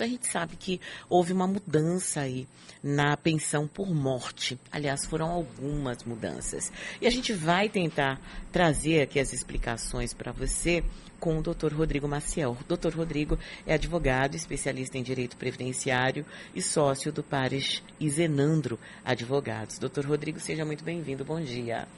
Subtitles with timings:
[0.00, 2.46] A gente sabe que houve uma mudança aí
[2.82, 4.58] na pensão por morte.
[4.70, 6.72] Aliás, foram algumas mudanças.
[7.00, 8.20] E a gente vai tentar
[8.52, 10.84] trazer aqui as explicações para você
[11.18, 11.72] com o Dr.
[11.72, 12.56] Rodrigo Maciel.
[12.60, 12.94] O Dr.
[12.94, 19.78] Rodrigo é advogado, especialista em direito previdenciário e sócio do Pares Isenandro Advogados.
[19.78, 20.06] Dr.
[20.06, 21.24] Rodrigo, seja muito bem-vindo.
[21.24, 21.88] Bom dia.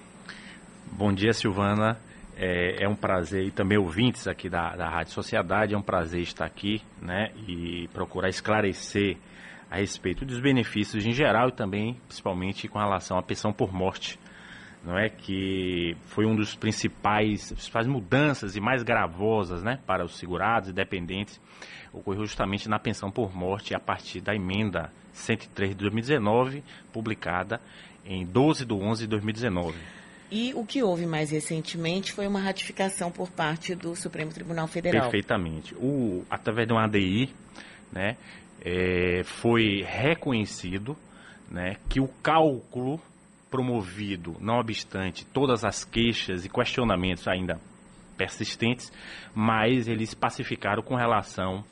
[0.93, 1.99] Bom dia, Silvana.
[2.39, 6.21] É, é, um prazer, e também ouvintes aqui da, da Rádio Sociedade, é um prazer
[6.21, 9.17] estar aqui né, e procurar esclarecer
[9.71, 14.19] a respeito dos benefícios em geral e também, principalmente, com relação à pensão por morte,
[14.87, 20.17] não é que foi um dos principais, principais mudanças e mais gravosas né, para os
[20.17, 21.41] segurados e dependentes,
[21.93, 27.61] ocorreu justamente na pensão por morte a partir da emenda 103 de 2019, publicada
[28.05, 29.77] em 12 de 11 de 2019.
[30.31, 35.03] E o que houve mais recentemente foi uma ratificação por parte do Supremo Tribunal Federal.
[35.03, 35.75] Perfeitamente.
[35.77, 37.33] O, através de uma ADI,
[37.93, 38.17] né,
[38.61, 40.97] é, foi reconhecido
[41.49, 43.01] né, que o cálculo
[43.51, 47.61] promovido, não obstante todas as queixas e questionamentos ainda
[48.17, 48.93] persistentes,
[49.35, 51.65] mas eles pacificaram com relação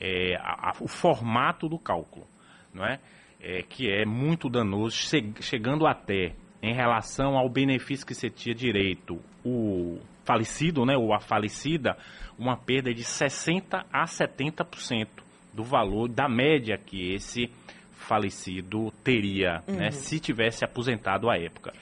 [0.00, 2.26] é, ao formato do cálculo,
[2.74, 2.98] não é?
[3.40, 3.62] é?
[3.62, 4.96] que é muito danoso,
[5.40, 11.20] chegando até em relação ao benefício que você tinha direito, o falecido, né, ou a
[11.20, 11.96] falecida,
[12.38, 15.08] uma perda de 60 a 70%
[15.52, 17.50] do valor da média que esse
[17.92, 19.76] falecido teria, né, uhum.
[19.76, 21.72] né, se tivesse aposentado à época.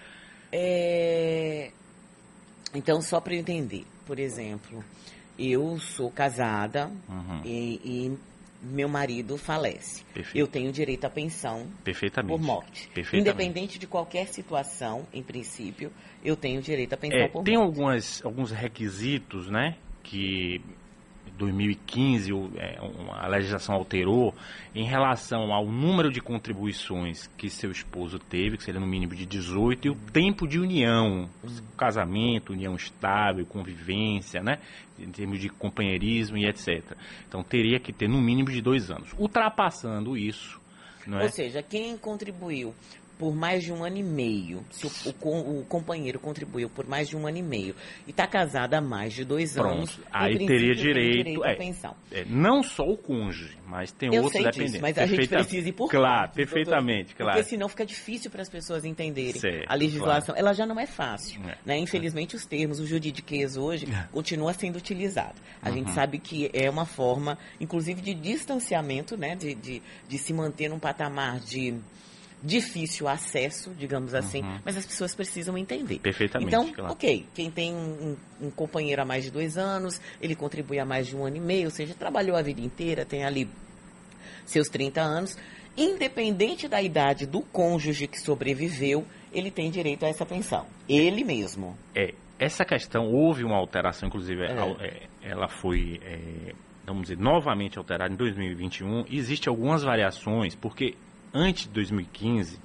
[0.52, 1.70] É...
[2.74, 4.84] Então, só para eu entender, por exemplo,
[5.38, 7.42] eu sou casada uhum.
[7.44, 8.18] e, e
[8.62, 10.04] meu marido falece.
[10.12, 10.36] Perfeito.
[10.36, 11.66] Eu tenho direito à pensão
[12.26, 12.90] por morte.
[13.12, 15.92] Independente de qualquer situação, em princípio,
[16.24, 17.74] eu tenho direito à pensão é, por tem morte.
[17.74, 20.60] Tem algumas, alguns requisitos, né, que
[21.38, 22.78] 2015 é,
[23.12, 24.34] a legislação alterou
[24.74, 29.24] em relação ao número de contribuições que seu esposo teve, que seria no mínimo de
[29.24, 31.30] 18, e o tempo de união,
[31.76, 34.58] casamento, união estável, convivência, né?
[34.98, 36.96] Em termos de companheirismo e etc.
[37.26, 39.14] Então teria que ter no mínimo de dois anos.
[39.16, 40.60] Ultrapassando isso,
[41.16, 41.22] é?
[41.22, 42.74] Ou seja, quem contribuiu
[43.18, 44.90] por mais de um ano e meio, se o,
[45.24, 47.74] o, o companheiro contribuiu por mais de um ano e meio
[48.06, 49.74] e está casado há mais de dois Pronto.
[49.74, 51.96] anos, aí teria direito, direito é, à pensão.
[52.12, 54.72] É, não só o cônjuge, mas tem Eu outros dependentes.
[54.72, 57.38] Disso, mas a gente precisa ir por Claro, parte, perfeitamente, doutor, claro.
[57.38, 59.40] Porque senão fica difícil para as pessoas entenderem.
[59.40, 60.40] Certo, a legislação, claro.
[60.40, 61.40] ela já não é fácil.
[61.44, 61.58] É.
[61.66, 61.78] Né?
[61.78, 64.06] Infelizmente, os termos, o juridiquês hoje, é.
[64.12, 65.34] continua sendo utilizado.
[65.60, 65.76] A uhum.
[65.76, 69.34] gente sabe que é uma forma, inclusive, de distanciamento, né?
[69.34, 71.74] de, de, de se manter num patamar de
[72.42, 74.60] difícil acesso, digamos assim, uhum.
[74.64, 75.98] mas as pessoas precisam entender.
[75.98, 76.48] Perfeitamente.
[76.48, 76.92] Então, claro.
[76.92, 81.06] ok, quem tem um, um, companheiro há mais de dois anos, ele contribui há mais
[81.06, 83.48] de um ano e meio, ou seja, trabalhou a vida inteira, tem ali
[84.46, 85.36] seus 30 anos,
[85.76, 90.66] independente da idade do cônjuge que sobreviveu, ele tem direito a essa pensão.
[90.88, 91.76] Ele mesmo.
[91.94, 94.52] É, essa questão, houve uma alteração, inclusive, é.
[94.80, 95.30] é.
[95.30, 96.54] ela foi, é,
[96.86, 99.04] vamos dizer, novamente alterada em 2021.
[99.10, 100.94] Existem algumas variações, porque
[101.32, 102.58] antes de 2015,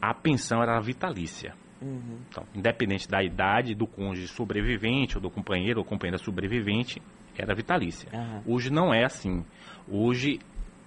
[0.00, 1.54] a pensão era vitalícia.
[1.80, 2.18] Uhum.
[2.28, 7.00] Então, independente da idade do cônjuge sobrevivente, ou do companheiro ou companheira sobrevivente,
[7.36, 8.08] era vitalícia.
[8.12, 8.54] Uhum.
[8.54, 9.44] Hoje não é assim.
[9.88, 10.38] Hoje,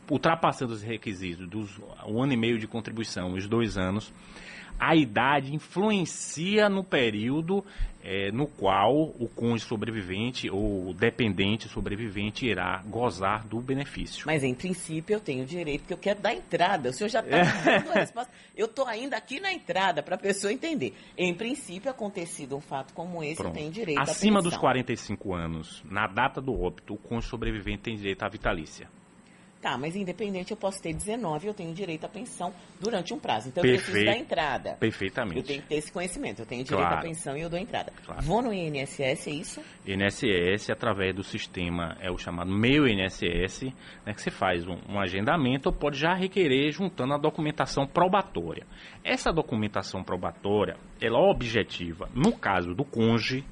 [0.09, 4.13] ultrapassando os requisitos dos um ano e meio de contribuição, os dois anos,
[4.79, 7.63] a idade influencia no período
[8.09, 14.23] é, no qual o cônjuge sobrevivente ou dependente sobrevivente irá gozar do benefício.
[14.25, 16.89] Mas em princípio eu tenho direito, porque eu quero dar entrada.
[16.89, 17.43] O senhor já está
[17.79, 18.31] dando a resposta.
[18.55, 20.95] Eu estou ainda aqui na entrada para a pessoa entender.
[21.17, 23.55] Em princípio, acontecido um fato como esse, Pronto.
[23.55, 27.97] eu tenho direito Acima dos 45 anos, na data do óbito, o cônjuge sobrevivente tem
[27.97, 28.87] direito à vitalícia.
[29.61, 33.49] Tá, mas independente eu posso ter 19, eu tenho direito à pensão durante um prazo.
[33.49, 33.87] Então Perfeito.
[33.87, 34.77] eu preciso da entrada.
[34.79, 35.37] Perfeitamente.
[35.37, 36.41] Eu tenho que ter esse conhecimento.
[36.41, 36.99] Eu tenho direito claro.
[36.99, 37.91] à pensão e eu dou entrada.
[38.05, 38.21] Claro.
[38.21, 39.61] Vou no INSS, é isso?
[39.85, 43.73] INSS, através do sistema, é o chamado Meu INSS,
[44.05, 48.65] né, que você faz um, um agendamento ou pode já requerer juntando a documentação probatória.
[49.03, 53.43] Essa documentação probatória, ela é objetiva, no caso do cônjuge,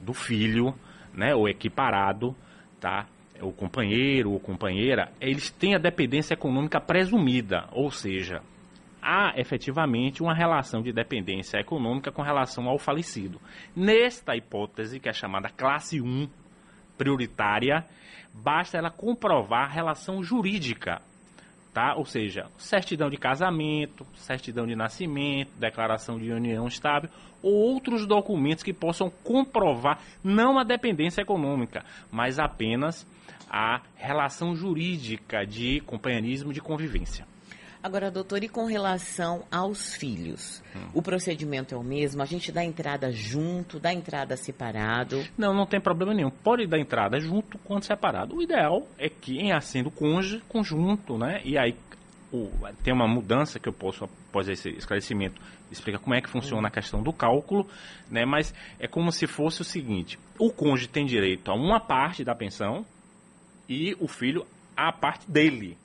[0.00, 0.74] do filho,
[1.14, 2.34] né, ou equiparado,
[2.80, 3.06] tá?
[3.42, 8.42] O companheiro ou companheira, eles têm a dependência econômica presumida, ou seja,
[9.02, 13.40] há efetivamente uma relação de dependência econômica com relação ao falecido.
[13.74, 16.28] Nesta hipótese, que é chamada classe 1
[16.98, 17.84] prioritária,
[18.32, 21.00] basta ela comprovar a relação jurídica
[21.72, 21.94] tá?
[21.96, 27.10] Ou seja, certidão de casamento, certidão de nascimento, declaração de união estável
[27.42, 33.06] ou outros documentos que possam comprovar não a dependência econômica, mas apenas
[33.50, 37.26] a relação jurídica de companheirismo de convivência.
[37.82, 40.62] Agora, doutor, e com relação aos filhos?
[40.76, 40.90] Hum.
[40.92, 42.22] O procedimento é o mesmo?
[42.22, 45.24] A gente dá entrada junto, dá entrada separado?
[45.36, 46.30] Não, não tem problema nenhum.
[46.30, 48.36] Pode dar entrada junto quanto separado.
[48.36, 51.40] O ideal é que em assento cônjuge, conjunto, né?
[51.42, 51.74] E aí
[52.30, 52.50] o,
[52.84, 55.40] tem uma mudança que eu posso, após esse esclarecimento,
[55.72, 57.66] explicar como é que funciona a questão do cálculo,
[58.10, 58.26] né?
[58.26, 62.34] Mas é como se fosse o seguinte: o cônjuge tem direito a uma parte da
[62.34, 62.84] pensão
[63.70, 64.44] e o filho
[64.76, 65.78] a parte dele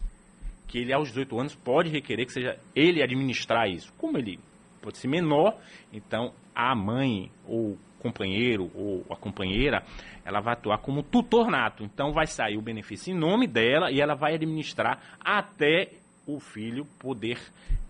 [0.67, 3.93] que ele aos 18 anos pode requerer que seja ele administrar isso.
[3.97, 4.39] Como ele
[4.81, 5.55] pode ser menor,
[5.93, 9.83] então a mãe ou companheiro ou a companheira,
[10.23, 11.83] ela vai atuar como tutor nato.
[11.83, 15.91] Então vai sair o benefício em nome dela e ela vai administrar até
[16.25, 17.39] o filho poder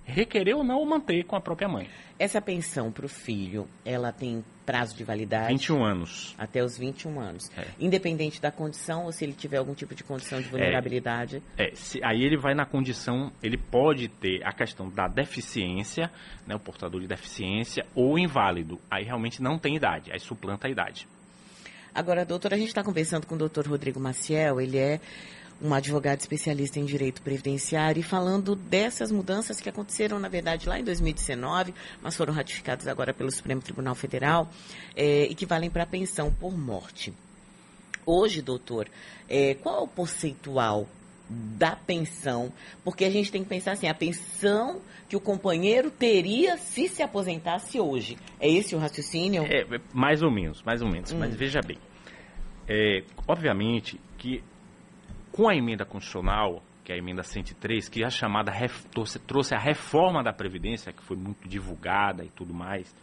[0.04, 1.90] requerer ou não manter com a própria mãe.
[2.20, 5.48] Essa pensão para o filho, ela tem prazo de validade?
[5.50, 6.36] 21 anos.
[6.38, 7.52] Até os 21 anos.
[7.58, 7.66] É.
[7.80, 11.42] Independente da condição ou se ele tiver algum tipo de condição de vulnerabilidade?
[11.58, 16.10] É, é se, aí ele vai na condição, ele pode ter a questão da deficiência,
[16.48, 18.80] né, o portador de deficiência, ou inválido.
[18.90, 21.08] Aí realmente não tem idade, aí suplanta a idade.
[21.94, 25.00] Agora, doutor, a gente está conversando com o doutor Rodrigo Maciel, ele é
[25.62, 30.80] um advogado especialista em direito previdenciário, e falando dessas mudanças que aconteceram, na verdade, lá
[30.80, 34.50] em 2019, mas foram ratificadas agora pelo Supremo Tribunal Federal,
[34.96, 37.14] é, e que valem para a pensão por morte.
[38.06, 38.88] Hoje, doutor,
[39.30, 40.88] é, qual é o percentual
[41.30, 42.52] da pensão,
[42.84, 44.80] porque a gente tem que pensar assim, a pensão
[45.10, 48.18] que o companheiro teria se se aposentasse hoje.
[48.40, 49.44] É esse o raciocínio?
[49.44, 51.12] É, mais ou menos, mais ou menos.
[51.12, 51.20] Hum.
[51.20, 51.78] Mas veja bem,
[52.68, 54.44] é, obviamente que
[55.36, 58.54] com a emenda constitucional, que é a emenda 103, que é a chamada
[58.90, 62.96] trouxe, trouxe a reforma da Previdência, que foi muito divulgada e tudo mais,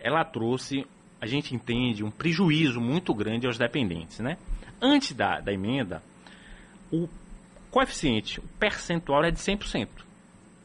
[0.00, 0.84] ela trouxe,
[1.20, 4.18] a gente entende, um prejuízo muito grande aos dependentes.
[4.18, 4.38] Né?
[4.80, 6.02] Antes da, da emenda,
[6.92, 7.08] o
[7.70, 9.88] coeficiente, o percentual é de 100%.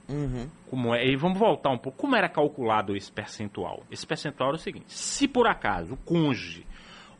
[0.09, 0.49] Uhum.
[0.67, 1.99] Como é, e vamos voltar um pouco.
[1.99, 3.83] Como era calculado esse percentual?
[3.91, 6.65] Esse percentual era o seguinte: se por acaso o cônjuge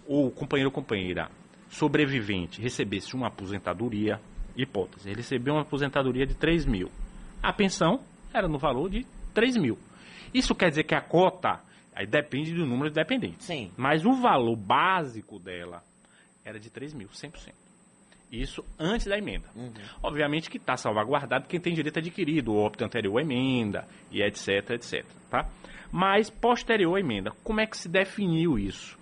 [0.07, 1.29] ou o companheiro ou companheira
[1.69, 4.19] sobrevivente recebesse uma aposentadoria,
[4.55, 6.89] hipótese, ele recebeu uma aposentadoria de 3 mil.
[7.41, 7.99] A pensão
[8.33, 9.77] era no valor de 3 mil.
[10.33, 11.61] Isso quer dizer que a cota,
[11.95, 13.45] aí depende do número de dependentes.
[13.45, 13.71] Sim.
[13.77, 15.83] Mas o valor básico dela
[16.43, 17.53] era de 3 mil, 100%.
[18.31, 19.47] Isso antes da emenda.
[19.55, 19.71] Uhum.
[20.03, 24.71] Obviamente que está salvaguardado quem tem direito adquirido, o óbito anterior à emenda, e etc,
[24.71, 25.05] etc.
[25.29, 25.49] Tá?
[25.91, 28.97] Mas posterior à emenda, como é que se definiu isso?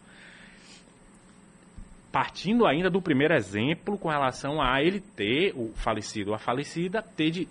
[2.15, 7.01] Partindo ainda do primeiro exemplo com relação a ele ter, o falecido ou a falecida,
[7.01, 7.45] ter de,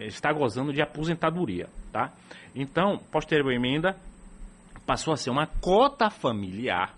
[0.00, 2.12] estar gozando de aposentadoria, tá?
[2.54, 3.96] Então, posterior emenda,
[4.84, 6.94] passou a ser uma cota familiar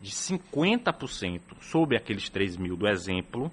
[0.00, 3.50] de 50% sobre aqueles 3 mil do exemplo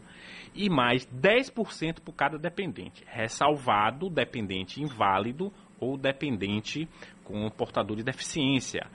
[0.53, 6.87] e mais 10% por cada dependente, ressalvado dependente inválido ou dependente
[7.23, 8.85] com portador de deficiência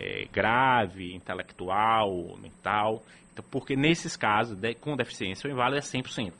[0.00, 3.02] é, grave, intelectual, mental.
[3.32, 6.32] Então, porque nesses casos, de, com deficiência, o inválido é 100%.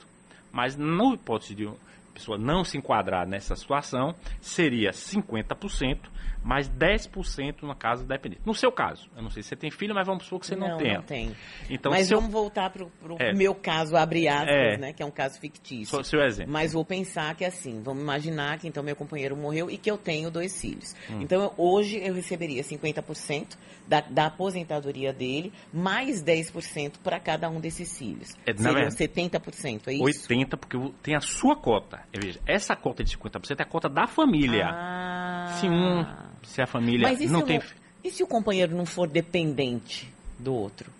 [0.51, 1.69] Mas na hipótese de
[2.11, 5.99] pessoa não se enquadrar nessa situação, seria 50%,
[6.43, 8.41] mais 10% no caso dependente.
[8.45, 10.55] No seu caso, eu não sei se você tem filho, mas vamos supor que você
[10.55, 10.95] não, não tenha.
[10.95, 11.35] Não tem.
[11.69, 13.33] Então, mas vamos voltar para o é.
[13.33, 14.77] meu caso, abre aspas, é.
[14.77, 16.03] né, que é um caso fictício.
[16.03, 16.51] Seu exemplo.
[16.51, 19.97] Mas vou pensar que assim, vamos imaginar que então meu companheiro morreu e que eu
[19.97, 20.95] tenho dois filhos.
[21.09, 21.21] Hum.
[21.21, 27.59] Então, eu, hoje eu receberia 50% da, da aposentadoria dele, mais 10% para cada um
[27.59, 28.29] desses filhos.
[28.45, 30.29] É, Seriam verdade, 70%, é isso?
[30.29, 32.00] 80%, porque tem a sua cota.
[32.13, 34.67] Veja, essa cota de 50% é a cota da família.
[34.71, 35.57] Ah.
[35.59, 36.05] Se um,
[36.43, 37.61] se a família não tem.
[38.03, 40.91] e se o companheiro não for dependente do outro?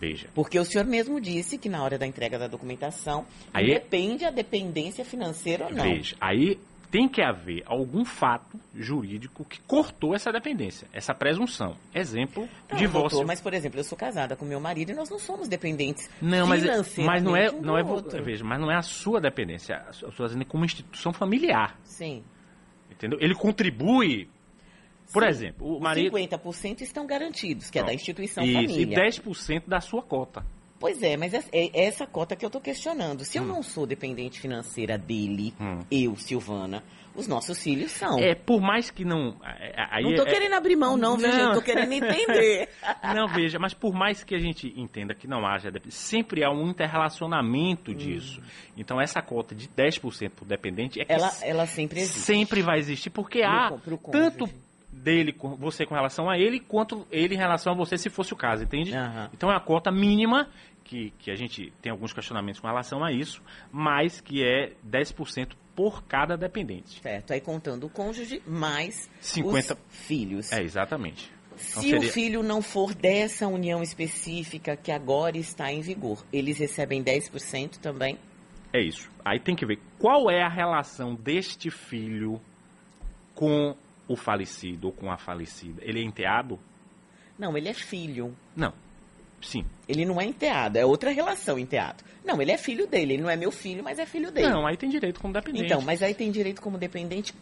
[0.00, 0.28] Veja.
[0.34, 4.30] Porque o senhor mesmo disse que na hora da entrega da documentação aí, depende a
[4.30, 5.84] dependência financeira ou não.
[5.84, 6.58] Veja, aí
[6.90, 11.76] tem que haver algum fato jurídico que cortou essa dependência, essa presunção.
[11.94, 13.10] Exemplo, não, divórcio.
[13.10, 16.10] Doutor, mas, por exemplo, eu sou casada com meu marido e nós não somos dependentes
[16.20, 17.82] não, mas, é, mas não é, um não é,
[18.20, 21.78] veja, mas não é a sua dependência, a sua dizendo como instituição familiar.
[21.84, 22.24] Sim.
[22.90, 23.18] Entendeu?
[23.20, 24.28] Ele contribui
[25.12, 26.16] por Sim, exemplo, o marido...
[26.16, 28.94] 50% estão garantidos, que é da instituição Isso, família.
[28.94, 30.44] E 10% da sua cota.
[30.80, 33.22] Pois é, mas é, é essa cota que eu estou questionando.
[33.22, 33.42] Se hum.
[33.42, 35.80] eu não sou dependente financeira dele, hum.
[35.90, 36.82] eu, Silvana,
[37.14, 38.18] os nossos filhos são.
[38.18, 39.36] É, por mais que não.
[39.44, 41.30] É, é, aí não estou é, querendo abrir mão, não, não.
[41.30, 42.70] viu, Estou querendo entender.
[43.14, 45.70] não, veja, mas por mais que a gente entenda que não haja.
[45.90, 47.94] Sempre há um interrelacionamento hum.
[47.94, 48.40] disso.
[48.74, 51.12] Então, essa cota de 10% por dependente é que.
[51.12, 52.20] Ela, ela sempre existe.
[52.20, 53.78] Sempre vai existir, porque pro, há.
[53.78, 54.48] Pro tanto
[55.02, 58.32] dele com você com relação a ele, quanto ele em relação a você se fosse
[58.32, 58.94] o caso, entende?
[58.94, 59.30] Aham.
[59.32, 60.48] Então é a cota mínima,
[60.84, 63.42] que, que a gente tem alguns questionamentos com relação a isso,
[63.72, 67.00] mas que é 10% por cada dependente.
[67.00, 70.52] Certo, aí contando o cônjuge mais 50 os filhos.
[70.52, 71.30] É, exatamente.
[71.52, 76.24] Então Se seria- o filho não for dessa união específica que agora está em vigor,
[76.32, 78.18] eles recebem 10% também?
[78.72, 79.10] É isso.
[79.24, 82.40] Aí tem que ver qual é a relação deste filho
[83.34, 83.74] com
[84.10, 85.80] o falecido ou com a falecida.
[85.84, 86.58] Ele é enteado?
[87.38, 88.34] Não, ele é filho.
[88.56, 88.72] Não.
[89.40, 89.64] Sim.
[89.88, 92.02] Ele não é enteado, é outra relação enteado.
[92.24, 94.48] Não, ele é filho dele, ele não é meu filho, mas é filho dele.
[94.48, 95.64] Não, aí tem direito como dependente.
[95.64, 97.32] Então, mas aí tem direito como dependente.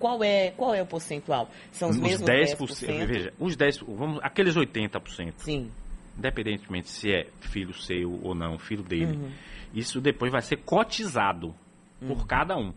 [0.00, 1.48] Qual é, qual é o percentual?
[1.70, 3.06] São os, os mesmos 10%, 10%?
[3.06, 5.70] veja, os 10, vamos, aqueles 80%, Sim.
[6.18, 9.30] independentemente se é filho seu ou não, filho dele, Uhum.
[9.72, 11.54] isso depois vai ser cotizado
[12.06, 12.74] por cada um.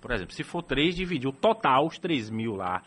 [0.00, 2.82] Por exemplo, se for 3, dividir o total, os 3 mil lá,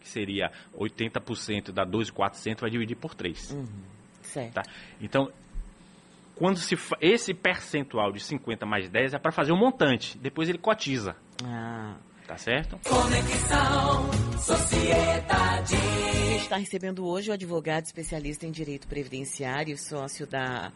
[0.00, 3.50] que seria 80% da 2.400, vai dividir por 3.
[3.52, 3.66] Uhum.
[4.22, 4.54] Certo.
[4.54, 4.62] Tá?
[5.00, 5.30] Então,
[6.34, 10.48] quando se fa- esse percentual de 50 mais 10 é para fazer um montante, depois
[10.48, 11.94] ele cotiza, Ah.
[12.26, 12.78] tá certo?
[12.88, 15.76] Conexão Sociedade.
[15.76, 20.72] A gente está recebendo hoje o advogado especialista em direito previdenciário, sócio da,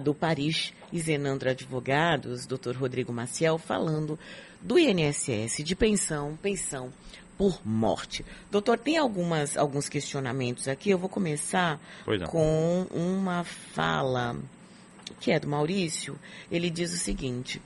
[0.00, 2.74] do Paris e Zenandro Advogados, Dr.
[2.76, 4.18] Rodrigo Maciel, falando
[4.62, 6.90] do INSS, de pensão, pensão
[7.36, 8.24] por morte.
[8.50, 10.90] Doutor, tem algumas, alguns questionamentos aqui.
[10.90, 11.78] Eu vou começar
[12.30, 14.36] com uma fala
[15.20, 16.18] que é do Maurício.
[16.50, 17.60] Ele diz o seguinte: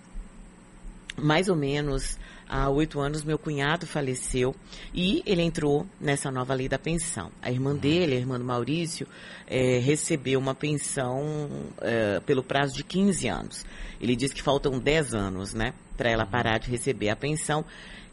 [1.18, 4.54] mais ou menos há oito anos, meu cunhado faleceu
[4.94, 7.30] e ele entrou nessa nova lei da pensão.
[7.42, 9.06] A irmã dele, a irmã do Maurício,
[9.46, 11.48] eh, recebeu uma pensão
[11.82, 13.66] eh, pelo prazo de 15 anos.
[14.00, 17.64] Ele diz que faltam 10 anos, né, para ela parar de receber a pensão.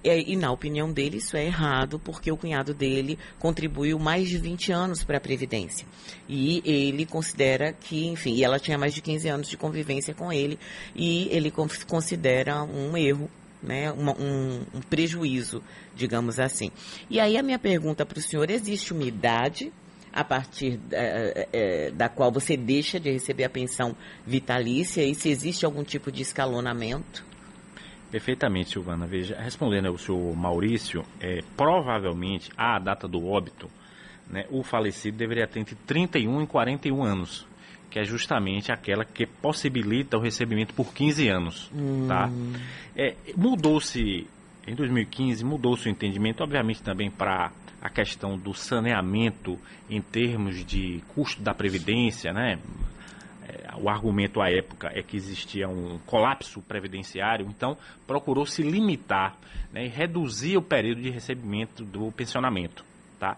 [0.05, 4.37] E, e, na opinião dele, isso é errado, porque o cunhado dele contribuiu mais de
[4.37, 5.87] 20 anos para a Previdência.
[6.29, 10.59] E ele considera que, enfim, ela tinha mais de 15 anos de convivência com ele,
[10.95, 13.27] e ele con- considera um erro,
[13.63, 15.63] né, uma- um, um prejuízo,
[15.95, 16.69] digamos assim.
[17.09, 19.73] E aí a minha pergunta para o senhor, existe uma idade
[20.13, 23.95] a partir eh, eh, da qual você deixa de receber a pensão
[24.25, 27.25] vitalícia e se existe algum tipo de escalonamento?
[28.15, 29.05] Perfeitamente, Silvana.
[29.05, 33.69] Veja, respondendo ao senhor Maurício, é, provavelmente a data do óbito,
[34.29, 37.45] né, o falecido deveria ter entre 31 e 41 anos,
[37.91, 41.69] que é justamente aquela que possibilita o recebimento por 15 anos.
[42.07, 42.29] Tá?
[42.95, 44.25] É, mudou-se,
[44.65, 51.03] em 2015, mudou-se o entendimento, obviamente também para a questão do saneamento em termos de
[51.09, 52.59] custo da Previdência, né?
[53.55, 59.37] É, o argumento à época é que existia um colapso previdenciário, então procurou se limitar
[59.71, 62.83] né, e reduzir o período de recebimento do pensionamento.
[63.19, 63.37] Tá?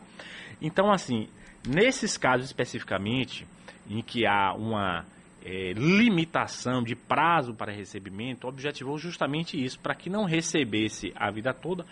[0.62, 1.28] Então, assim,
[1.68, 3.46] nesses casos especificamente,
[3.90, 5.06] em que há uma
[5.44, 11.54] é, limitação de prazo para recebimento, objetivou justamente isso, para que não recebesse a vida
[11.54, 11.86] toda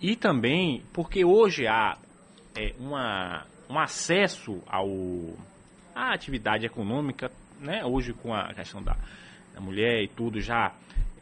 [0.00, 1.96] e também porque hoje há
[2.56, 4.88] é, uma, um acesso ao,
[5.94, 7.84] à atividade econômica, né?
[7.84, 8.96] hoje com a questão da,
[9.54, 10.72] da mulher e tudo já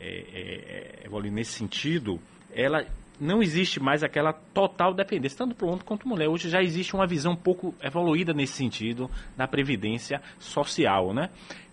[0.01, 2.21] é, é, evoluindo nesse sentido,
[2.55, 2.85] ela
[3.21, 6.29] não existe mais aquela total dependência, tanto para o homem quanto para a mulher.
[6.29, 11.31] Hoje já existe uma visão um pouco evoluída nesse sentido da previdência social, né?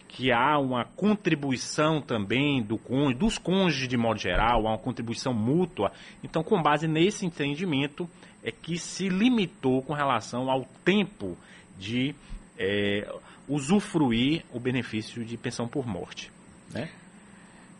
[0.07, 5.33] que há uma contribuição também do cônjuge, dos cônjuges de modo geral, há uma contribuição
[5.33, 5.91] mútua.
[6.23, 8.09] Então, com base nesse entendimento,
[8.41, 11.37] é que se limitou com relação ao tempo
[11.77, 12.15] de
[12.57, 13.13] é,
[13.47, 16.31] usufruir o benefício de pensão por morte.
[16.73, 16.89] Né?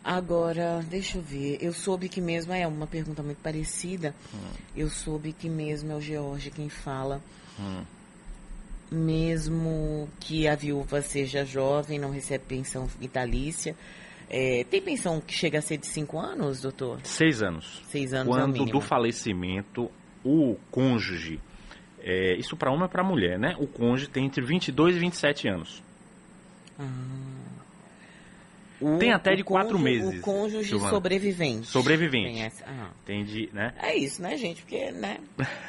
[0.03, 1.57] Agora, deixa eu ver.
[1.59, 4.13] Eu soube que mesmo, é uma pergunta muito parecida.
[4.75, 7.19] Eu soube que mesmo é o George quem fala.
[8.91, 13.75] Mesmo que a viúva seja jovem, não recebe pensão vitalícia.
[14.29, 16.99] É, tem pensão que chega a ser de 5 anos, doutor?
[17.03, 17.81] Seis anos.
[17.89, 19.89] Seis anos é Quando do falecimento,
[20.23, 21.39] o cônjuge,
[22.05, 23.55] é, isso para homem e para mulher, né?
[23.57, 25.81] O cônjuge tem entre 22 e 27 anos.
[28.79, 30.89] O- tem até de quatro cônjuge- meses, O cônjuge Silvana.
[30.91, 31.67] sobrevivente.
[31.67, 32.33] Sobrevivente.
[32.33, 32.89] Tem essa- ah.
[33.03, 33.73] Entende, né?
[33.81, 34.61] É isso, né, gente?
[34.61, 35.17] Porque, né?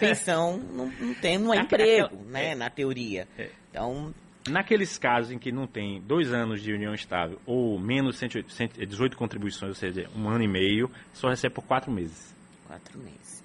[0.00, 2.54] Pensão não, não tem, não é emprego, né?
[2.56, 3.26] Na teoria.
[3.38, 3.48] É.
[3.70, 4.12] Então,
[4.48, 9.16] Naqueles casos em que não tem dois anos de união estável ou menos 108 118
[9.16, 12.32] contribuições, ou seja, um ano e meio, só recebe por quatro meses.
[12.64, 13.42] quatro meses.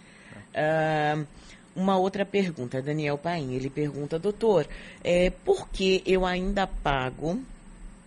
[0.54, 1.24] Ah,
[1.76, 3.54] uma outra pergunta, Daniel Paim.
[3.54, 4.68] Ele pergunta, doutor,
[5.04, 7.40] é, por que eu ainda pago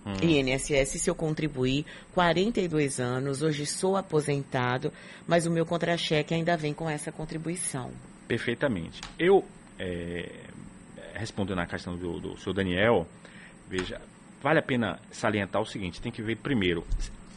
[0.07, 0.13] Hum.
[0.23, 4.93] INSS se eu contribuir 42 anos, hoje sou aposentado,
[5.27, 7.91] mas o meu contra-cheque ainda vem com essa contribuição?
[8.29, 9.01] Perfeitamente.
[9.19, 9.43] Eu,
[9.79, 10.31] é,
[11.15, 13.07] respondendo à questão do, do senhor Daniel,
[13.69, 13.99] veja,
[14.43, 16.85] vale a pena salientar o seguinte: tem que ver primeiro.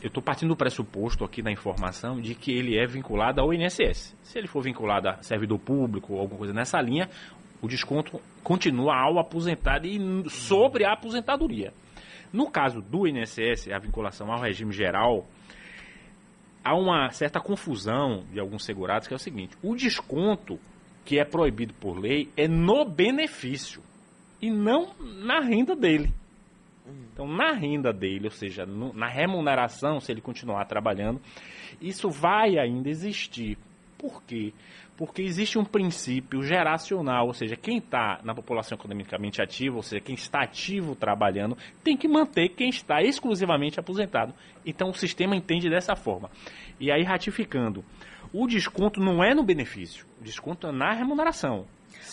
[0.02, 4.16] Eu estou partindo do pressuposto aqui da informação de que ele é vinculado ao INSS.
[4.22, 7.10] Se ele for vinculado a servidor público ou alguma coisa nessa linha,
[7.62, 11.74] o desconto continua ao aposentado e sobre a aposentadoria.
[12.32, 15.26] No caso do INSS, a vinculação ao regime geral,
[16.64, 20.60] há uma certa confusão de alguns segurados que é o seguinte: o desconto
[21.04, 23.82] que é proibido por lei é no benefício
[24.40, 26.14] e não na renda dele.
[27.12, 31.22] Então, na renda dele, ou seja, no, na remuneração, se ele continuar trabalhando,
[31.82, 33.58] isso vai ainda existir.
[33.98, 34.54] Por quê?
[34.96, 40.02] Porque existe um princípio geracional, ou seja, quem está na população economicamente ativa, ou seja,
[40.02, 44.34] quem está ativo trabalhando, tem que manter quem está exclusivamente aposentado.
[44.66, 46.30] Então o sistema entende dessa forma.
[46.80, 47.84] E aí, ratificando,
[48.32, 51.66] o desconto não é no benefício, o desconto é na remuneração.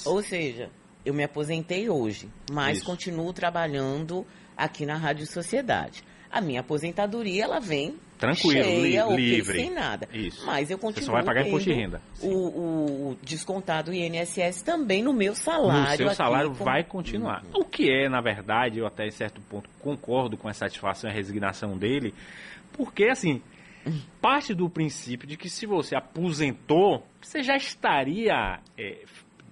[0.07, 0.71] Ou seja,
[1.05, 2.87] eu me aposentei hoje, mas Isso.
[2.87, 6.03] continuo trabalhando aqui na Rádio Sociedade.
[6.31, 9.59] A minha aposentadoria, ela vem Tranquilo, cheia, li- livre.
[9.61, 10.09] sem nada.
[10.13, 10.45] Isso.
[10.47, 12.01] Mas eu Você continuo só vai pagar imposto de renda.
[12.21, 15.91] O, o- o descontado INSS também no meu salário.
[15.91, 17.45] no seu aqui salário com- vai continuar.
[17.55, 21.15] O que é, na verdade, eu até certo ponto concordo com a satisfação e a
[21.15, 22.13] resignação dele,
[22.73, 23.41] porque assim,
[24.21, 29.05] parte do princípio de que se você aposentou, você já estaria, é,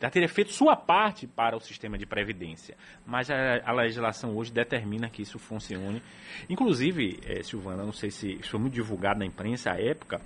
[0.03, 2.77] já teria feito sua parte para o sistema de previdência.
[3.07, 6.03] Mas a, a legislação hoje determina que isso funcione.
[6.51, 10.21] Inclusive, é, Silvana, não sei se isso foi muito divulgado na imprensa à época,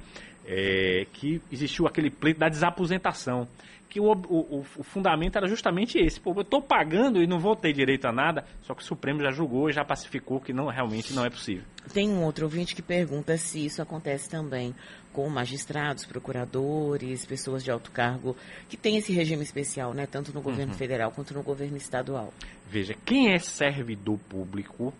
[0.47, 3.47] é, que existiu aquele pleito da desaposentação.
[3.88, 6.21] Que o, o- o fundamento era justamente esse.
[6.21, 9.21] Pô, eu estou pagando e não vou ter direito a nada, só que o Supremo
[9.23, 11.65] já julgou e já pacificou que não, realmente não é possível.
[11.95, 14.75] Tem um outro ouvinte que pergunta se isso acontece também
[15.15, 18.37] com magistrados, procuradores, pessoas de alto cargo,
[18.69, 20.05] que tem esse regime especial, né?
[20.07, 20.79] Tanto no governo Uhum.
[20.79, 22.35] federal quanto no governo estadual.
[22.69, 24.93] Veja, quem é servidor público,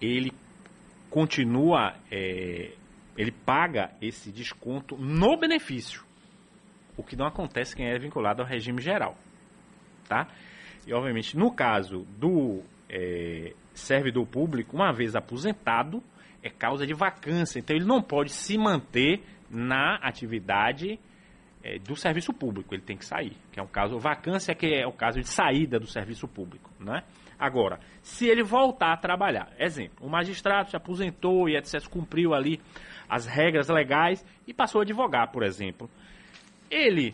[0.00, 0.32] ele
[1.08, 2.70] continua, é,
[3.16, 6.04] ele paga esse desconto no benefício.
[6.96, 9.16] O que não acontece quem é vinculado ao regime geral.
[10.08, 10.28] Tá?
[10.86, 16.02] E, obviamente, no caso do é, servidor público, uma vez aposentado,
[16.42, 17.58] é causa de vacância.
[17.58, 20.98] Então, ele não pode se manter na atividade
[21.62, 22.74] é, do serviço público.
[22.74, 23.36] Ele tem que sair.
[23.52, 26.70] Que é um caso, vacância que é o caso de saída do serviço público.
[26.80, 27.02] Né?
[27.42, 32.60] Agora, se ele voltar a trabalhar, exemplo, o magistrado se aposentou e etc., cumpriu ali
[33.08, 35.90] as regras legais e passou a advogar, por exemplo.
[36.70, 37.12] Ele,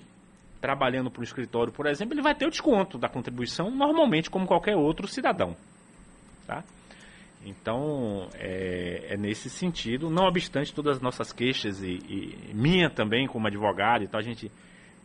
[0.60, 4.46] trabalhando para o escritório, por exemplo, ele vai ter o desconto da contribuição normalmente como
[4.46, 5.56] qualquer outro cidadão.
[6.46, 6.62] Tá?
[7.42, 13.26] Então, é, é nesse sentido, não obstante todas as nossas queixas e, e minha também
[13.26, 14.52] como advogado e tal, a gente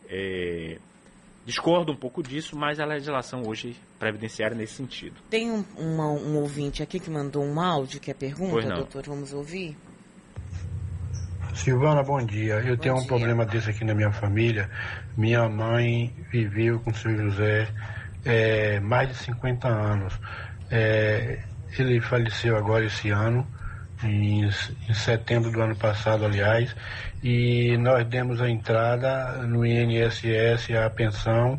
[0.06, 0.76] é,
[1.46, 5.14] discorda um pouco disso, mas a legislação hoje previdenciária é nesse sentido.
[5.28, 8.76] Tem um, uma- um ouvinte aqui que mandou um áudio que é pergunta, Pois não.
[8.76, 9.76] doutor, vamos ouvir?
[11.54, 12.54] Silvana, bom dia.
[12.66, 13.06] Eu tenho um dia.
[13.06, 14.68] problema desse aqui na minha família.
[15.16, 17.68] Minha mãe viveu com o seu José
[18.24, 20.18] é, mais de 50 anos.
[20.70, 21.38] É,
[21.78, 23.46] ele faleceu agora esse ano,
[24.02, 26.74] em, em setembro do ano passado, aliás,
[27.24, 31.58] e nós demos a entrada no INSS, a pensão,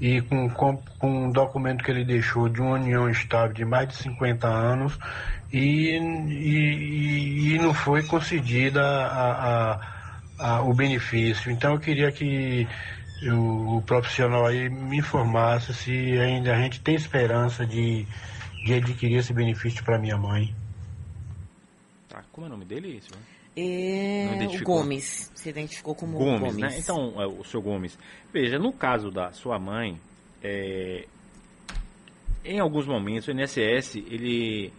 [0.00, 3.88] e com, com, com um documento que ele deixou de uma união estável de mais
[3.88, 4.96] de 50 anos,
[5.52, 9.80] e, e, e não foi concedida a, a-
[10.38, 11.50] a- o benefício.
[11.50, 12.68] Então eu queria que
[13.24, 18.06] o, o profissional aí me informasse se ainda a gente tem esperança de,
[18.64, 20.54] de adquirir esse benefício para minha mãe.
[22.08, 22.22] Tá?
[22.32, 23.00] Como é o nome dele?
[23.02, 23.39] Silvana?
[23.60, 24.64] É, o?
[24.64, 26.56] Gomes, se identificou como Gomes, Gomes.
[26.56, 26.78] né?
[26.78, 27.98] Então, é, o seu Gomes.
[28.32, 29.98] Veja, no caso da sua mãe,
[30.42, 31.06] é,
[32.44, 34.72] em alguns momentos o INSS, ele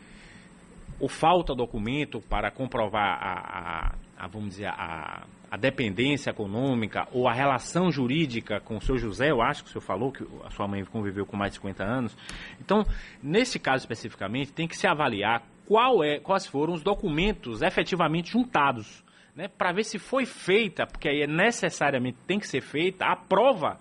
[0.99, 7.27] ou falta documento para comprovar a, a- a, vamos dizer, a, a dependência econômica ou
[7.27, 10.51] a relação jurídica com o seu José, eu acho que o senhor falou que a
[10.51, 12.15] sua mãe conviveu com mais de 50 anos.
[12.59, 12.85] Então,
[13.21, 15.41] nesse caso especificamente, tem que se avaliar
[15.71, 19.01] qual é, quais foram os documentos efetivamente juntados,
[19.34, 23.15] né, para ver se foi feita, porque aí é necessariamente tem que ser feita a
[23.15, 23.79] prova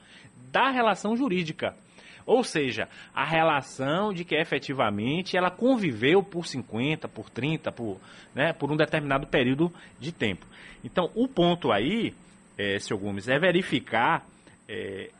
[0.53, 1.75] da relação jurídica.
[2.25, 7.99] Ou seja, a relação de que efetivamente ela conviveu por 50, por 30, por,
[8.33, 10.47] né, por um determinado período de tempo.
[10.85, 12.15] Então, o ponto aí,
[12.57, 14.25] é, seu Gomes, é verificar
[14.69, 15.11] é,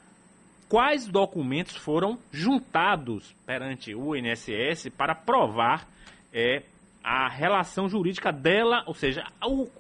[0.69, 5.85] quais documentos foram juntados perante o INSS para provar
[6.33, 6.63] é,
[7.03, 9.25] a relação jurídica dela, ou seja,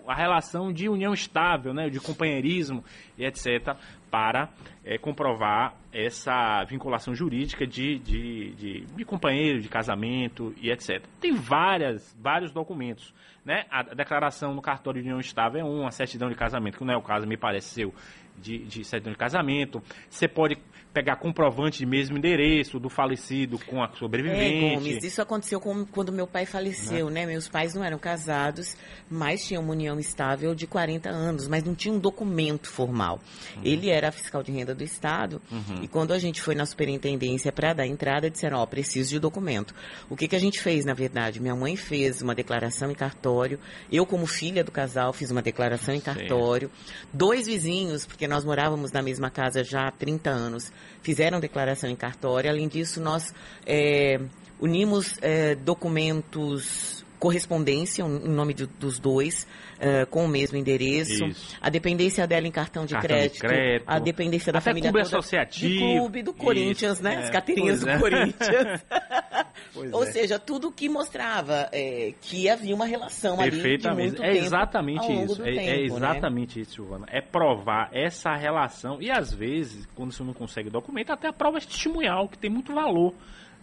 [0.06, 2.82] a, relação de união estável, né, de companheirismo
[3.18, 3.76] e etc.,
[4.10, 4.48] para
[4.84, 11.04] é, comprovar essa vinculação jurídica de, de, de, de, companheiro, de casamento e etc.
[11.20, 13.14] Tem várias, vários documentos.
[13.44, 13.66] Né?
[13.70, 16.94] A declaração no cartório de união estável é um, a certidão de casamento, que não
[16.94, 17.94] é o caso, me parece seu,
[18.40, 19.82] de, de certidão de casamento.
[20.08, 20.56] Você pode
[20.92, 24.64] pegar comprovante de mesmo endereço do falecido com a sobrevivente.
[24.64, 27.20] É, Gomes, isso aconteceu com, quando meu pai faleceu, né?
[27.20, 27.26] né?
[27.26, 28.76] Meus pais não eram casados,
[29.08, 33.20] mas tinham uma união estável de 40 anos, mas não tinha um documento formal.
[33.56, 33.62] Uhum.
[33.64, 35.82] Ele era fiscal de renda do Estado uhum.
[35.82, 39.18] e quando a gente foi na superintendência para dar entrada, disseram, ó, oh, preciso de
[39.20, 39.74] documento.
[40.08, 41.40] O que, que a gente fez, na verdade?
[41.40, 43.60] Minha mãe fez uma declaração em cartório,
[43.92, 46.70] eu como filha do casal fiz uma declaração em cartório,
[47.12, 51.96] dois vizinhos, porque nós morávamos na mesma casa já há 30 anos, fizeram declaração em
[51.96, 52.48] cartório.
[52.48, 53.34] Além disso, nós
[53.66, 54.20] é,
[54.60, 61.24] unimos é, documentos correspondência em nome de, dos dois, uh, com o mesmo endereço.
[61.26, 61.56] Isso.
[61.60, 64.90] A dependência dela em cartão de, cartão crédito, de crédito, A dependência da Até família
[64.90, 65.18] clube toda.
[65.18, 65.68] associativo.
[65.68, 67.02] De clube do Corinthians, Isso.
[67.02, 67.14] né?
[67.14, 67.98] É, As carteirinhas do é.
[67.98, 68.84] Corinthians.
[69.92, 70.06] Ou é.
[70.06, 75.42] seja, tudo que mostrava é, que havia uma relação ali de muito é exatamente isso.
[75.42, 76.62] É, tempo, é, exatamente né?
[76.62, 77.06] isso, Giovana.
[77.08, 79.00] É provar essa relação.
[79.00, 82.50] E às vezes, quando você não consegue documento, até a prova é testemunhal, que tem
[82.50, 83.14] muito valor.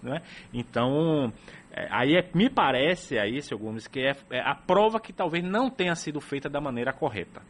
[0.02, 0.22] Né?
[0.54, 1.32] Então,
[1.72, 5.44] é, aí é, me parece aí, seu Gomes, que é, é, a prova que talvez
[5.44, 7.42] não tenha sido feita da maneira correta.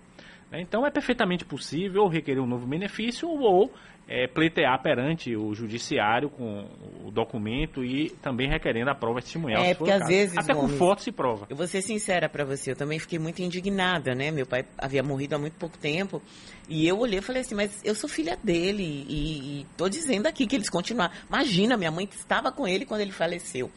[0.52, 0.62] Né?
[0.62, 3.72] Então é perfeitamente possível requerer um novo benefício ou
[4.08, 6.66] é, pleitear perante o judiciário com
[7.04, 9.62] o documento e também requerendo a prova testemunhal.
[9.64, 10.38] É, porque às vezes.
[10.38, 11.46] Até Gomes, com foto se prova.
[11.50, 14.32] Eu vou ser sincera para você, eu também fiquei muito indignada, né?
[14.32, 16.22] Meu pai havia morrido há muito pouco tempo.
[16.70, 20.28] E eu olhei e falei assim, mas eu sou filha dele e, e tô dizendo
[20.28, 21.14] aqui que eles continuaram.
[21.28, 23.70] Imagina, minha mãe estava com ele quando ele faleceu.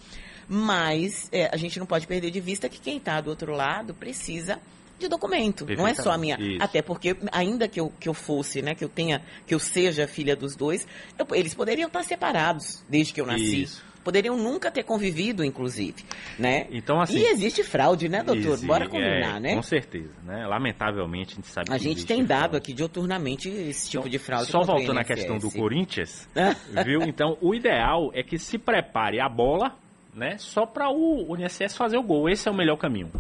[0.48, 3.94] Mas é, a gente não pode perder de vista que quem está do outro lado
[3.94, 4.61] precisa
[5.00, 5.66] de documento.
[5.76, 6.36] Não é só a minha.
[6.38, 6.62] Isso.
[6.62, 10.06] Até porque, ainda que eu, que eu fosse, né, que eu tenha, que eu seja
[10.06, 10.86] filha dos dois,
[11.18, 13.62] eu, eles poderiam estar separados desde que eu nasci.
[13.62, 13.90] Isso.
[14.02, 16.02] Poderiam nunca ter convivido, inclusive,
[16.38, 16.66] né?
[16.70, 17.18] Então, assim...
[17.18, 18.58] E existe fraude, né, doutor?
[18.64, 19.54] Bora combinar, é, né?
[19.54, 20.46] Com certeza, né?
[20.46, 22.56] Lamentavelmente, a gente sabe A gente tem dado fraude.
[22.56, 24.50] aqui dioturnamente esse tipo então, de fraude.
[24.50, 26.26] Só voltando à questão do Corinthians,
[26.82, 27.02] viu?
[27.02, 29.76] Então, o ideal é que se prepare a bola,
[30.14, 30.36] né?
[30.38, 32.26] Só para o, o INSS fazer o gol.
[32.26, 33.10] Esse é o melhor caminho.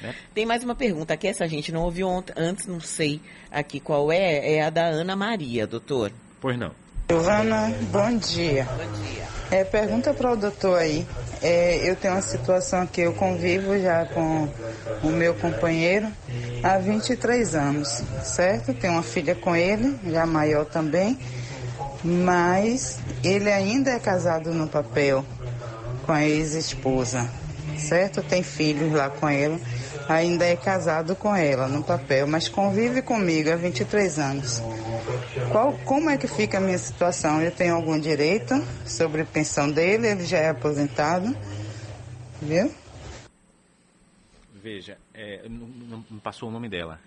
[0.00, 0.14] Né?
[0.34, 4.54] Tem mais uma pergunta aqui, essa gente não ouviu antes, não sei aqui qual é,
[4.54, 6.12] é a da Ana Maria, doutor.
[6.40, 6.72] Pois não.
[7.08, 8.64] Giovana, bom dia.
[8.64, 9.26] Bom dia.
[9.48, 11.06] É, pergunta para o doutor aí.
[11.40, 14.48] É, eu tenho uma situação que eu convivo já com
[15.04, 16.08] o meu companheiro
[16.64, 18.74] há 23 anos, certo?
[18.74, 21.16] Tenho uma filha com ele, já maior também,
[22.02, 25.24] mas ele ainda é casado no papel
[26.04, 27.30] com a ex-esposa,
[27.78, 28.20] certo?
[28.20, 29.60] Tem filhos lá com ela
[30.08, 34.62] ainda é casado com ela no papel, mas convive comigo há 23 anos.
[35.50, 37.42] Qual, como é que fica a minha situação?
[37.42, 40.08] Eu tenho algum direito sobre a pensão dele?
[40.08, 41.36] Ele já é aposentado,
[42.40, 42.72] viu?
[44.54, 46.98] Veja, é, não, não, passou o nome dela.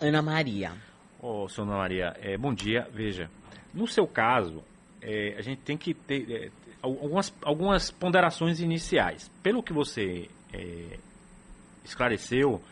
[0.00, 0.72] Ana Maria.
[1.20, 2.88] Ô, oh, Ana Maria, é, bom dia.
[2.92, 3.30] Veja,
[3.72, 4.64] no seu caso,
[5.00, 6.50] é, a gente tem que ter é,
[6.82, 9.30] algumas, algumas ponderações iniciais.
[9.42, 10.98] Pelo que você é,
[11.88, 12.62] esclareceu,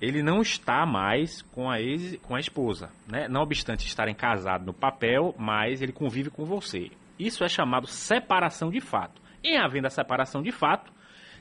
[0.00, 3.28] ele não está mais com a, ex, com a esposa, né?
[3.28, 6.90] Não obstante estarem casados no papel, mas ele convive com você.
[7.18, 9.22] Isso é chamado separação de fato.
[9.44, 10.92] Em havendo a separação de fato,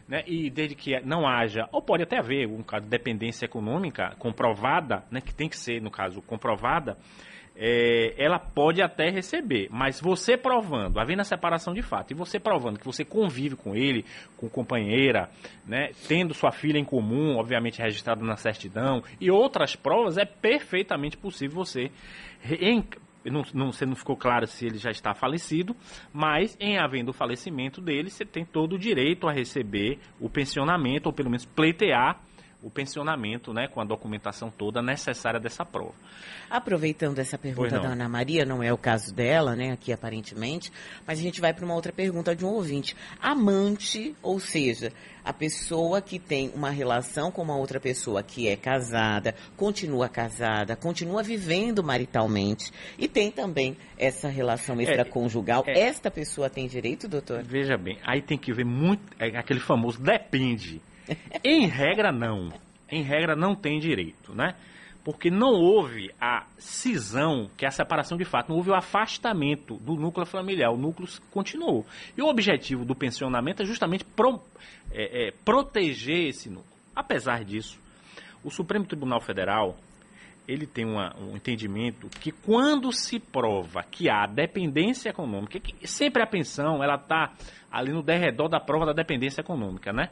[0.07, 4.13] né, e desde que não haja, ou pode até haver um caso de dependência econômica
[4.19, 6.97] comprovada, né, que tem que ser, no caso, comprovada,
[7.63, 12.39] é, ela pode até receber, mas você provando, havendo a separação de fato, e você
[12.39, 14.03] provando que você convive com ele,
[14.35, 15.29] com companheira,
[15.63, 21.15] né, tendo sua filha em comum, obviamente registrada na certidão, e outras provas, é perfeitamente
[21.15, 21.91] possível você,
[22.43, 22.83] em,
[23.23, 25.75] não, não, você não ficou claro se ele já está falecido,
[26.11, 31.05] mas em havendo o falecimento dele, você tem todo o direito a receber o pensionamento,
[31.05, 32.19] ou pelo menos pleitear
[32.61, 35.93] o pensionamento, né, com a documentação toda necessária dessa prova.
[36.49, 40.71] Aproveitando essa pergunta da Ana Maria, não é o caso dela, né, aqui aparentemente,
[41.07, 42.95] mas a gente vai para uma outra pergunta de um ouvinte.
[43.21, 44.91] Amante, ou seja,
[45.23, 50.75] a pessoa que tem uma relação com uma outra pessoa que é casada, continua casada,
[50.75, 55.63] continua vivendo maritalmente e tem também essa relação é, extraconjugal.
[55.67, 57.43] É, é, Esta pessoa tem direito, doutor?
[57.43, 60.81] Veja bem, aí tem que ver muito, é aquele famoso depende
[61.43, 62.49] em regra, não.
[62.89, 64.55] Em regra, não tem direito, né?
[65.03, 69.77] Porque não houve a cisão, que é a separação de fato, não houve o afastamento
[69.77, 71.85] do núcleo familiar, o núcleo continuou.
[72.15, 74.39] E o objetivo do pensionamento é justamente pro,
[74.91, 76.71] é, é, proteger esse núcleo.
[76.95, 77.79] Apesar disso,
[78.43, 79.75] o Supremo Tribunal Federal
[80.51, 86.21] ele tem uma, um entendimento que quando se prova que há dependência econômica, que sempre
[86.21, 87.31] a pensão ela está
[87.71, 90.09] ali no derredor da prova da dependência econômica, né?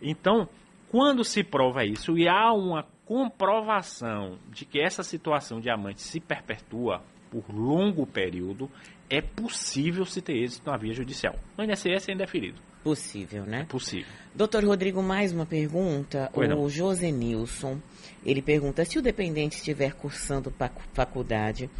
[0.00, 0.48] Então,
[0.88, 6.20] quando se prova isso e há uma comprovação de que essa situação de amante se
[6.20, 8.70] perpetua por longo período,
[9.10, 11.34] é possível se ter êxito na via judicial.
[11.56, 12.60] No INSS ainda é ferido.
[12.82, 13.60] Possível, né?
[13.60, 14.12] É possível.
[14.34, 16.28] Doutor Rodrigo, mais uma pergunta.
[16.32, 16.60] Pois não.
[16.62, 17.78] o José Nilson,
[18.24, 21.70] ele pergunta se o dependente estiver cursando facu- faculdade,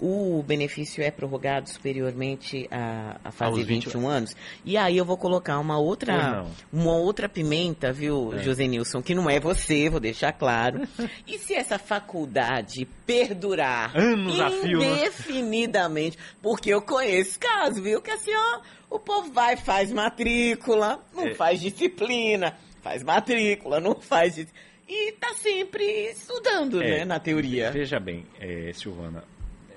[0.00, 4.36] o benefício é prorrogado superiormente a, a fazer Aos 20 21 anos?
[4.64, 8.42] E aí eu vou colocar uma outra, uma outra pimenta, viu, É.
[8.42, 10.80] José Nilson, que não é você, vou deixar claro.
[11.24, 14.86] e se essa faculdade perdurar Anos a fio, né?
[14.86, 16.18] indefinidamente?
[16.42, 18.60] Porque eu conheço casos, viu, que assim, ó,
[18.94, 21.34] o povo vai, faz matrícula, não É.
[21.34, 24.34] faz disciplina, faz matrícula, não faz.
[24.34, 24.52] dis-
[24.88, 27.70] E tá sempre estudando, É, né, na teoria.
[27.70, 29.24] Veja bem, é, Silvana,
[29.70, 29.74] é,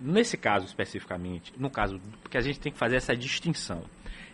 [0.00, 3.82] nesse caso especificamente, no caso, porque a gente tem que fazer essa distinção.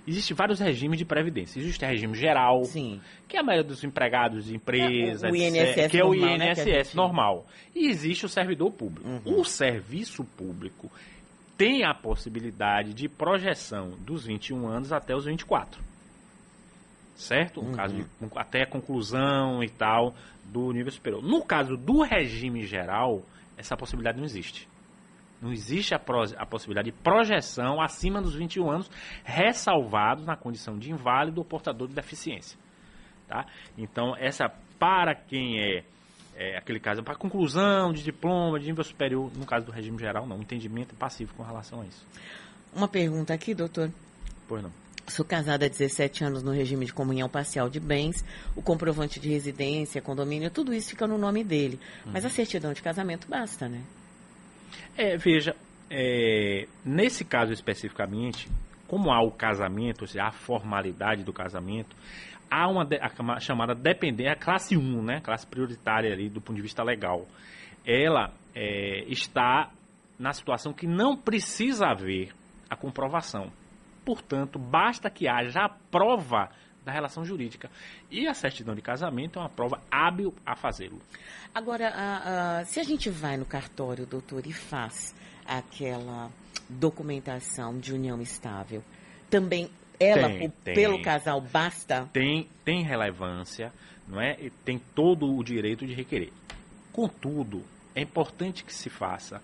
[0.06, 1.58] Existem vários regimes de previdência.
[1.58, 3.00] Existe o regime geral, Sim.
[3.26, 6.38] que é a maioria dos empregados de empresa, É, o INSS que é o normal,
[6.38, 7.46] né, INSS gente- normal.
[7.74, 9.08] E existe o servidor público.
[9.08, 9.40] Uhum.
[9.40, 10.88] O serviço público
[11.56, 15.82] tem a possibilidade de projeção dos 21 anos até os 24.
[17.14, 17.62] Certo?
[17.62, 17.74] No Uhum.
[17.74, 20.14] caso de até a conclusão e tal
[20.44, 21.22] do nível superior.
[21.22, 23.22] No caso do regime geral,
[23.56, 24.68] essa possibilidade não existe.
[25.40, 28.90] Não existe a, pro- a possibilidade de projeção acima dos 21 anos,
[29.24, 32.58] ressalvados na condição de inválido ou portador de deficiência.
[33.26, 33.46] Tá?
[33.76, 35.84] Então, essa para quem é,
[36.36, 40.26] é aquele caso, para conclusão de diploma de nível superior, no caso do regime geral,
[40.26, 40.40] não.
[40.40, 42.06] Entendimento é passivo com relação a isso.
[42.74, 43.90] Uma pergunta aqui, doutor.
[44.46, 44.70] Pois não.
[45.08, 48.24] Sou casada há 17 anos no regime de comunhão parcial de bens,
[48.56, 51.78] o comprovante de residência, condomínio, tudo isso fica no nome dele.
[52.04, 52.30] Mas Uhum.
[52.30, 53.82] a certidão de casamento basta, né?
[54.96, 55.54] É, veja,
[55.88, 58.48] é, nesse caso especificamente,
[58.88, 61.94] como há o casamento, ou seja, a formalidade do casamento,
[62.50, 66.56] há uma de- a chamada dependência, a classe 1, né, classe prioritária ali do ponto
[66.56, 67.26] de vista legal.
[67.86, 69.70] Ela é, está
[70.18, 72.32] na situação que não precisa haver
[72.70, 73.52] a comprovação.
[74.04, 76.48] Portanto, basta que haja a prova
[76.84, 77.68] da relação jurídica.
[78.10, 81.00] E a certidão de casamento é uma prova hábil a fazê-lo.
[81.54, 86.30] Agora, a- a- se a gente vai no cartório, doutor, e faz aquela
[86.68, 88.82] documentação de união estável,
[89.28, 90.74] também ela, Tem, tem.
[90.74, 92.08] pelo casal, basta?
[92.12, 93.72] tem, tem relevância,
[94.06, 94.36] não é?
[94.40, 96.32] E tem todo o direito de requerer.
[96.92, 97.62] Contudo,
[97.94, 99.40] é importante que se faça.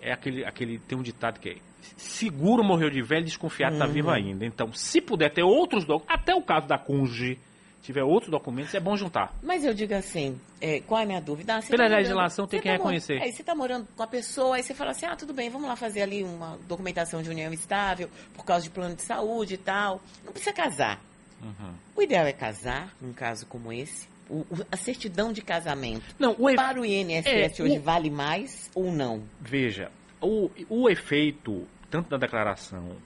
[0.00, 1.56] É aquele, aquele tem um ditado que é
[1.96, 3.92] seguro morreu de velho, desconfiado está Uhum.
[3.92, 4.44] vivo ainda.
[4.44, 7.38] Então, se puder ter outros documentos, até o caso da cônjuge,
[7.86, 9.32] tiver outros documentos, é bom juntar.
[9.42, 11.56] Mas eu digo assim, é, qual é a minha dúvida?
[11.56, 13.22] Ah, Pela morando- legislação tem que tá reconhecer.
[13.22, 15.68] Aí você está morando com a pessoa, aí você fala assim, ah, tudo bem, vamos
[15.68, 19.58] lá fazer ali uma documentação de união estável, por causa de plano de saúde e
[19.58, 20.00] tal.
[20.24, 21.00] Não precisa casar.
[21.42, 21.72] Uhum.
[21.94, 24.08] O ideal é casar, num caso como esse.
[24.28, 26.02] O- a certidão de casamento.
[26.18, 29.22] Não, o efe- Para o INSS É, hoje o- vale mais ou não?
[29.40, 32.96] Veja, o, o efeito, tanto da declaração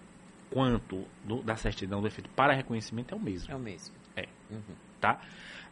[0.51, 3.53] quanto do- da certidão do efeito para reconhecimento é o mesmo.
[3.53, 3.95] É o mesmo.
[4.51, 4.75] Uhum.
[5.01, 5.19] tá?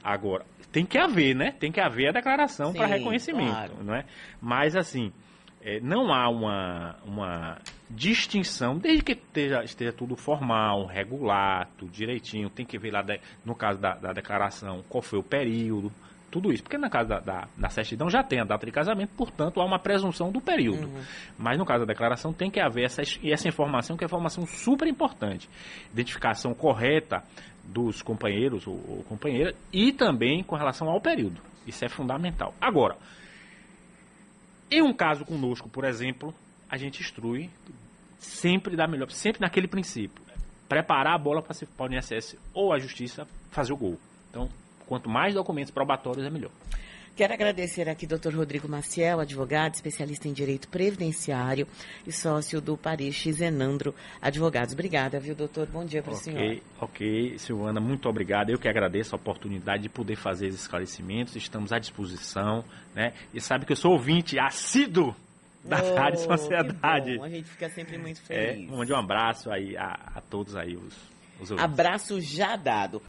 [0.03, 1.53] Agora, tem que haver, né?
[1.59, 3.75] Tem que haver a declaração para reconhecimento, claro.
[3.83, 4.05] não é?
[4.41, 5.12] Mas, assim,
[5.61, 7.59] é, não há uma, uma
[7.91, 13.21] distinção, desde que esteja, esteja tudo formal, regular, tudo direitinho, tem que ver lá, de-
[13.45, 15.91] no caso da, da declaração, qual foi o período,
[16.31, 16.62] tudo isso.
[16.62, 19.64] Porque no caso da, da, da certidão já tem a data de casamento, portanto, há
[19.64, 20.87] uma presunção do período.
[20.87, 21.03] Uhum.
[21.38, 24.87] Mas no caso da declaração tem que haver essa, essa informação, que é informação super
[24.87, 25.49] importante.
[25.93, 27.25] Identificação correta
[27.68, 31.40] dos companheiros ou, ou companheira e também com relação ao período.
[31.66, 32.54] Isso é fundamental.
[32.59, 32.96] Agora,
[34.70, 36.35] em um caso conosco, por exemplo,
[36.68, 37.50] a gente instrui
[38.18, 40.22] sempre da melhor, sempre naquele princípio.
[40.68, 43.98] Preparar a bola para se para o INSS ou a justiça fazer o gol.
[44.31, 44.48] Então,
[44.87, 46.50] quanto mais documentos probatórios é melhor.
[47.18, 48.33] Quero agradecer aqui Dr.
[48.33, 51.66] Rodrigo Maciel, advogado, especialista em direito previdenciário
[52.07, 54.72] e sócio do Paris Zenandro Advogados.
[54.72, 55.66] Obrigada, viu, doutor?
[55.66, 56.61] Bom dia para o senhor.
[56.81, 58.50] Ok, Silvana, muito obrigado.
[58.50, 61.35] Eu que agradeço a oportunidade de poder fazer esses esclarecimentos.
[61.35, 63.12] Estamos à disposição, né?
[63.35, 65.12] E sabe que eu sou ouvinte assíduo
[65.64, 67.16] da Oh, Rádio Sociedade.
[67.18, 68.70] bom, A gente fica sempre muito É, feliz.
[68.70, 70.94] mande um abraço aí a, a todos aí os,
[71.40, 71.64] os ouvintes.
[71.64, 72.96] Abraço já dado.